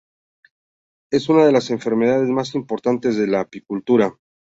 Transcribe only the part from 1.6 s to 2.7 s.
enfermedades más